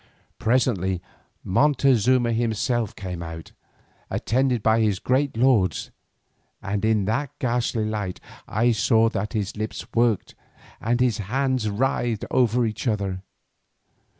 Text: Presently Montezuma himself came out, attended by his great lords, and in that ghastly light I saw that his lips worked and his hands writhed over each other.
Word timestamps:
Presently 0.39 0.99
Montezuma 1.43 2.31
himself 2.31 2.95
came 2.95 3.21
out, 3.21 3.51
attended 4.09 4.63
by 4.63 4.79
his 4.79 4.97
great 4.97 5.37
lords, 5.37 5.91
and 6.59 6.83
in 6.83 7.05
that 7.05 7.29
ghastly 7.37 7.85
light 7.85 8.19
I 8.47 8.71
saw 8.71 9.09
that 9.09 9.33
his 9.33 9.55
lips 9.55 9.85
worked 9.93 10.33
and 10.81 10.99
his 10.99 11.19
hands 11.19 11.69
writhed 11.69 12.25
over 12.31 12.65
each 12.65 12.87
other. 12.87 13.21